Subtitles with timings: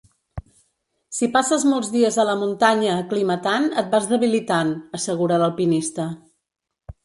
[1.17, 6.11] Si passes molts dies a la muntanya aclimatant et vas debilitant, assegura l’alpinista.